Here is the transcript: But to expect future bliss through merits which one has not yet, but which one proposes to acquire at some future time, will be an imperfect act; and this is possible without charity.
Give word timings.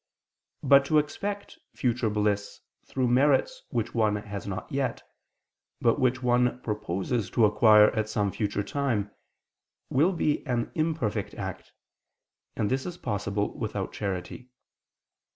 But 0.63 0.83
to 0.85 0.97
expect 0.97 1.59
future 1.75 2.09
bliss 2.09 2.61
through 2.87 3.07
merits 3.09 3.61
which 3.69 3.93
one 3.93 4.15
has 4.15 4.47
not 4.47 4.71
yet, 4.71 5.03
but 5.79 5.99
which 5.99 6.23
one 6.23 6.59
proposes 6.61 7.29
to 7.29 7.45
acquire 7.45 7.95
at 7.95 8.09
some 8.09 8.31
future 8.31 8.63
time, 8.63 9.11
will 9.91 10.13
be 10.13 10.43
an 10.47 10.71
imperfect 10.73 11.35
act; 11.35 11.71
and 12.55 12.71
this 12.71 12.87
is 12.87 12.97
possible 12.97 13.55
without 13.55 13.93
charity. 13.93 14.49